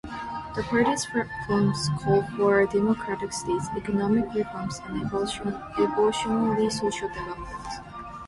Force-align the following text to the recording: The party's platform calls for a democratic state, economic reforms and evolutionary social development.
The 0.55 0.63
party's 0.63 1.05
platform 1.05 1.71
calls 1.99 2.27
for 2.35 2.61
a 2.61 2.67
democratic 2.67 3.31
state, 3.31 3.61
economic 3.77 4.33
reforms 4.33 4.79
and 4.87 4.99
evolutionary 5.05 6.71
social 6.71 7.07
development. 7.07 7.67